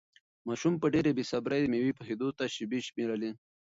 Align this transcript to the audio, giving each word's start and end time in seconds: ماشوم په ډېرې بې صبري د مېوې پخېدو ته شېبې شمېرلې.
ماشوم 0.47 0.73
په 0.81 0.87
ډېرې 0.93 1.11
بې 1.17 1.23
صبري 1.31 1.59
د 1.61 1.65
مېوې 1.73 1.93
پخېدو 1.99 2.27
ته 2.37 2.43
شېبې 2.55 2.79
شمېرلې. 2.87 3.31